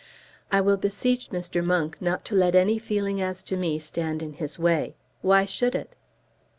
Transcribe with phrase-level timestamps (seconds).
[0.51, 1.63] "I will beseech Mr.
[1.63, 4.95] Monk not to let any feeling as to me stand in his way.
[5.21, 5.93] Why should it?"